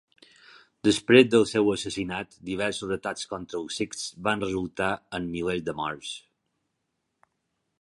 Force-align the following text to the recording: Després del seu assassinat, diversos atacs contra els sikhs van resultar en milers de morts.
Després 0.87 1.27
del 1.33 1.43
seu 1.49 1.67
assassinat, 1.73 2.33
diversos 2.47 2.93
atacs 2.95 3.29
contra 3.33 3.59
els 3.59 3.77
sikhs 3.81 4.01
van 4.29 4.41
resultar 4.45 4.89
en 5.19 5.29
milers 5.37 5.63
de 5.69 5.77
morts. 5.83 6.15